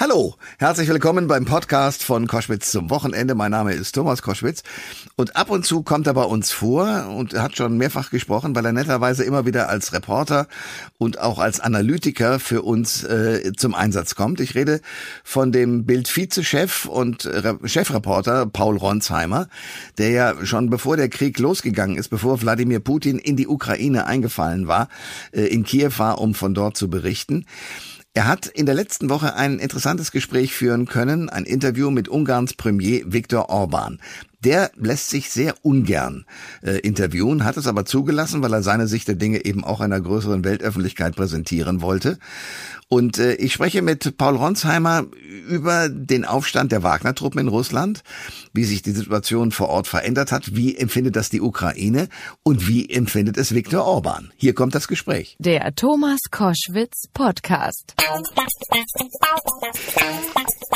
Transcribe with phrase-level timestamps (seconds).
[0.00, 3.34] Hallo, herzlich willkommen beim Podcast von Koschwitz zum Wochenende.
[3.34, 4.62] Mein Name ist Thomas Koschwitz
[5.16, 8.64] und ab und zu kommt er bei uns vor und hat schon mehrfach gesprochen, weil
[8.64, 10.46] er netterweise immer wieder als Reporter
[10.98, 14.38] und auch als Analytiker für uns äh, zum Einsatz kommt.
[14.38, 14.82] Ich rede
[15.24, 19.48] von dem Bild-Vizechef und Re Chefreporter Paul Ronsheimer,
[19.98, 24.68] der ja schon bevor der Krieg losgegangen ist, bevor Wladimir Putin in die Ukraine eingefallen
[24.68, 24.90] war,
[25.32, 27.46] äh, in Kiew war, um von dort zu berichten.
[28.18, 32.52] Er hat in der letzten Woche ein interessantes Gespräch führen können, ein Interview mit Ungarns
[32.52, 34.00] Premier Viktor Orban.
[34.44, 36.24] Der lässt sich sehr ungern
[36.62, 40.00] äh, interviewen, hat es aber zugelassen, weil er seine Sicht der Dinge eben auch einer
[40.00, 42.18] größeren Weltöffentlichkeit präsentieren wollte.
[42.88, 45.06] Und äh, ich spreche mit Paul Ronsheimer
[45.48, 48.02] über den Aufstand der Wagner-Truppen in Russland,
[48.52, 52.08] wie sich die Situation vor Ort verändert hat, wie empfindet das die Ukraine
[52.44, 54.32] und wie empfindet es Viktor Orban.
[54.36, 55.36] Hier kommt das Gespräch.
[55.38, 57.94] Der Thomas Koschwitz Podcast.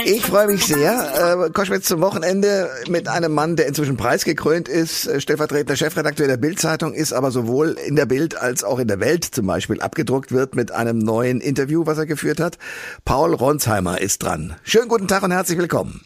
[0.04, 1.46] Ich freue mich sehr.
[1.46, 6.38] Äh, Koschwitz zum Wochenende mit einem Mann, der inzwischen preisgekrönt ist, äh, stellvertretender Chefredakteur der
[6.38, 10.32] Bild-Zeitung, ist aber sowohl in der Bild als auch in der Welt zum Beispiel abgedruckt
[10.32, 12.58] wird mit einem neuen Interview, was er geführt hat.
[13.04, 14.56] Paul Ronsheimer ist dran.
[14.62, 16.02] Schönen guten Tag und herzlich willkommen.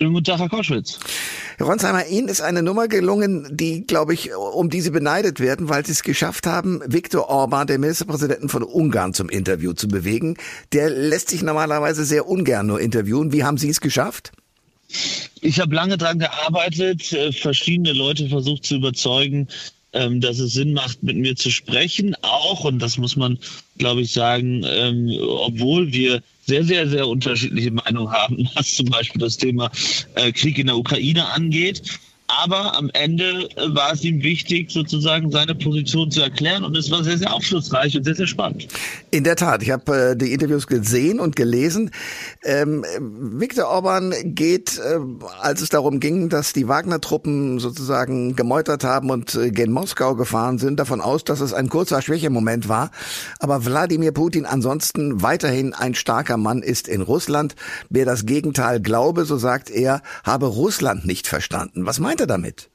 [0.00, 1.00] Schönen guten Tag, Herr Koschwitz.
[1.56, 5.68] Herr Ronsheimer, Ihnen ist eine Nummer gelungen, die, glaube ich, um die Sie beneidet werden,
[5.68, 10.36] weil Sie es geschafft haben, Viktor Orban, den Ministerpräsidenten von Ungarn, zum Interview zu bewegen.
[10.72, 13.32] Der lässt sich normalerweise sehr ungern nur interviewen.
[13.32, 14.30] Wie haben Sie es geschafft?
[15.40, 19.48] Ich habe lange daran gearbeitet, äh, verschiedene Leute versucht zu überzeugen,
[19.94, 22.14] ähm, dass es Sinn macht, mit mir zu sprechen.
[22.22, 23.36] Auch, und das muss man,
[23.78, 29.20] glaube ich, sagen, ähm, obwohl wir sehr, sehr, sehr unterschiedliche Meinungen haben, was zum Beispiel
[29.20, 29.70] das Thema
[30.14, 31.82] äh, Krieg in der Ukraine angeht.
[32.40, 36.88] Aber am Ende äh, war es ihm wichtig, sozusagen seine Position zu erklären und es
[36.88, 38.68] war sehr, sehr aufschlussreich und sehr, sehr spannend.
[39.10, 41.90] In der Tat, ich habe äh, die Interviews gesehen und gelesen.
[42.44, 45.00] Ähm, Viktor Orban geht, äh,
[45.40, 50.58] als es darum ging, dass die Wagner-Truppen sozusagen gemeutert haben und äh, gen Moskau gefahren
[50.58, 52.92] sind, davon aus, dass es ein kurzer Schwächemoment war.
[53.40, 57.56] Aber Wladimir Putin ansonsten weiterhin ein starker Mann ist in Russland.
[57.90, 61.84] Wer das Gegenteil glaube, so sagt er, habe Russland nicht verstanden.
[61.84, 62.68] Was meint er damit?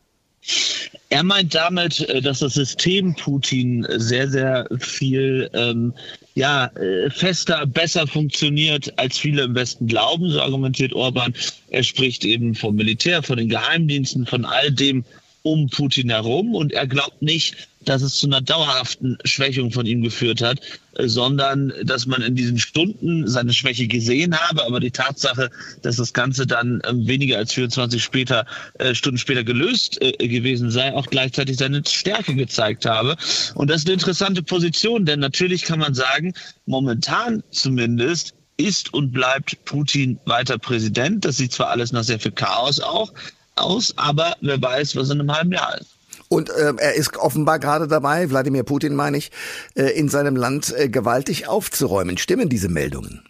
[1.09, 5.93] Er meint damit, äh, dass das System Putin sehr, sehr viel ähm,
[6.35, 11.33] ja, äh, fester, besser funktioniert, als viele im Westen glauben, so argumentiert Orban.
[11.69, 15.05] Er spricht eben vom Militär, von den Geheimdiensten, von all dem
[15.43, 20.01] um Putin herum und er glaubt nicht, dass es zu einer dauerhaften Schwächung von ihm
[20.01, 20.61] geführt hat,
[20.95, 25.97] äh, sondern dass man in diesen Stunden seine Schwäche gesehen habe, aber die Tatsache, dass
[25.97, 28.45] das Ganze dann ähm, weniger als 24 später,
[28.79, 33.17] äh, Stunden später gelöst äh, gewesen sei, auch gleichzeitig seine Stärke gezeigt habe.
[33.53, 36.33] Und das ist eine interessante Position, denn natürlich kann man sagen,
[36.65, 41.25] momentan zumindest ist und bleibt Putin weiter Präsident.
[41.25, 43.11] Das sieht zwar alles nach sehr viel Chaos auch
[43.55, 45.89] aus, aber wer weiß, was in einem halben Jahr ist.
[46.29, 49.31] Und äh, er ist offenbar gerade dabei, Wladimir Putin meine ich,
[49.75, 52.17] äh, in seinem Land äh, gewaltig aufzuräumen.
[52.17, 53.23] Stimmen diese Meldungen?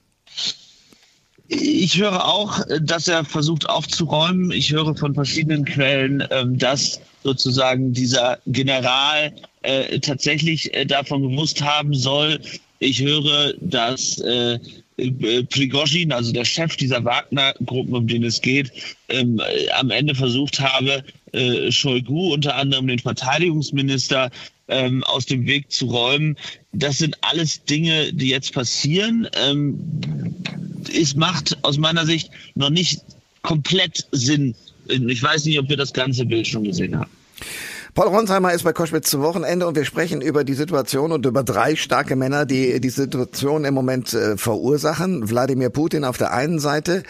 [1.49, 4.51] Ich höre auch, dass er versucht aufzuräumen.
[4.51, 11.61] Ich höre von verschiedenen Quellen, ähm, dass sozusagen dieser General äh, tatsächlich äh, davon gewusst
[11.61, 12.39] haben soll.
[12.79, 14.59] Ich höre, dass äh,
[14.97, 18.71] Prigozhin, also der Chef dieser Wagner-Gruppen, um den es geht,
[19.09, 19.41] ähm,
[19.75, 24.29] am Ende versucht habe, äh, Shoigu, unter anderem den Verteidigungsminister,
[24.67, 26.37] ähm, aus dem Weg zu räumen.
[26.71, 29.27] Das sind alles Dinge, die jetzt passieren.
[29.35, 29.79] Ähm,
[30.93, 33.01] es macht aus meiner Sicht noch nicht
[33.41, 34.55] komplett Sinn.
[34.87, 37.11] Ich weiß nicht, ob wir das ganze Bild schon gesehen haben.
[37.95, 41.43] Paul Ronsheimer ist bei Koschwitz zum Wochenende und wir sprechen über die Situation und über
[41.43, 45.29] drei starke Männer, die die Situation im Moment äh, verursachen.
[45.29, 47.03] Wladimir Putin auf der einen Seite,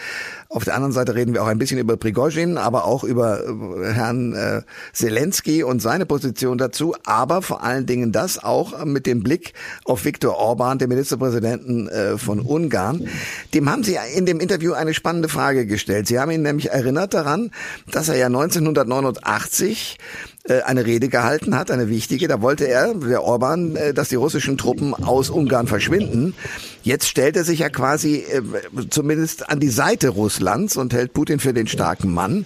[0.54, 3.92] auf der anderen Seite reden wir auch ein bisschen über Prigozhin, aber auch über äh,
[3.92, 4.62] Herrn äh,
[4.92, 10.04] Zelensky und seine Position dazu, aber vor allen Dingen das auch mit dem Blick auf
[10.04, 13.08] Viktor Orban, den Ministerpräsidenten äh, von Ungarn.
[13.54, 16.06] Dem haben Sie in dem Interview eine spannende Frage gestellt.
[16.06, 17.50] Sie haben ihn nämlich erinnert daran,
[17.90, 22.28] dass er ja 1989 äh, eine Rede gehalten hat, eine wichtige.
[22.28, 26.34] Da wollte er, der Orban, äh, dass die russischen Truppen aus Ungarn verschwinden.
[26.82, 28.42] Jetzt stellt er sich ja quasi äh,
[28.90, 32.44] zumindest an die Seite Russlands und hält Putin für den starken Mann.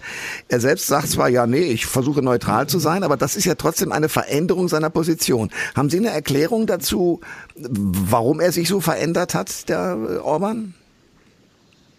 [0.49, 3.57] Er selbst sagt zwar, ja, nee, ich versuche neutral zu sein, aber das ist ja
[3.57, 5.51] trotzdem eine Veränderung seiner Position.
[5.75, 7.21] Haben Sie eine Erklärung dazu,
[7.57, 10.75] warum er sich so verändert hat, der Orban?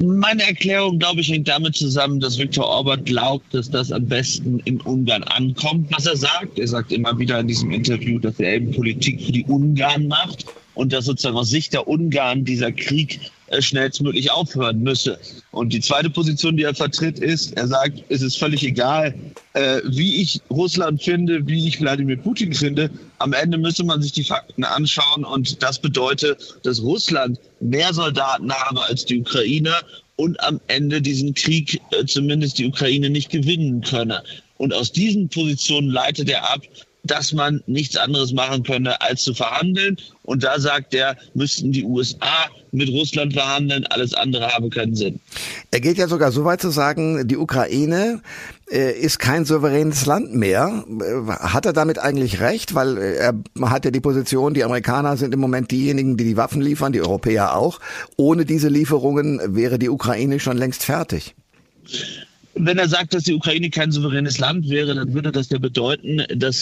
[0.01, 4.59] Meine Erklärung, glaube ich, hängt damit zusammen, dass Viktor Orban glaubt, dass das am besten
[4.59, 6.57] in Ungarn ankommt, was er sagt.
[6.57, 10.45] Er sagt immer wieder in diesem Interview, dass er eben Politik für die Ungarn macht
[10.79, 15.19] und dass sozusagen aus Sicht der Ungarn dieser Krieg äh, schnellstmöglich aufhören müsse.
[15.51, 19.13] Und die zweite Position, die er vertritt, ist, er sagt, es ist völlig egal,
[19.55, 22.89] äh, wie ich Russland finde, wie ich Wladimir Putin finde.
[23.17, 28.49] Am Ende müsse man sich die Fakten anschauen und das bedeutet, dass Russland mehr Soldaten
[28.49, 29.73] habe als die Ukraine
[30.15, 34.23] und am Ende diesen Krieg äh, zumindest die Ukraine nicht gewinnen könne.
[34.55, 36.61] Und aus diesen Positionen leitet er ab,
[37.03, 39.97] dass man nichts anderes machen könne, als zu verhandeln.
[40.23, 45.19] Und da sagt er, müssten die USA mit Russland verhandeln, alles andere habe keinen Sinn.
[45.71, 48.21] Er geht ja sogar so weit zu sagen, die Ukraine
[48.71, 50.83] äh, ist kein souveränes Land mehr.
[50.87, 52.75] Äh, hat er damit eigentlich recht?
[52.75, 53.33] Weil äh, er
[53.69, 57.01] hat ja die Position, die Amerikaner sind im Moment diejenigen, die die Waffen liefern, die
[57.01, 57.79] Europäer auch.
[58.17, 61.35] Ohne diese Lieferungen wäre die Ukraine schon längst fertig
[62.59, 66.23] wenn er sagt, dass die Ukraine kein souveränes Land wäre, dann würde das ja bedeuten,
[66.35, 66.57] dass